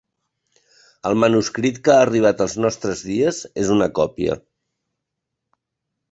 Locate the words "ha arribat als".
1.95-2.55